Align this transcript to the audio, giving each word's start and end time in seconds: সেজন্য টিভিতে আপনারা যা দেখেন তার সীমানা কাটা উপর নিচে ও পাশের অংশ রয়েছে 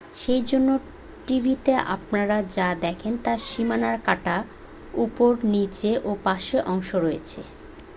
সেজন্য 0.15 0.69
টিভিতে 1.27 1.73
আপনারা 1.95 2.37
যা 2.55 2.67
দেখেন 2.85 3.13
তার 3.23 3.39
সীমানা 3.47 3.89
কাটা 4.05 4.37
উপর 4.99 5.31
নিচে 5.53 5.91
ও 6.01 6.21
পাশের 6.25 6.61
অংশ 6.67 6.89
রয়েছে 6.97 7.39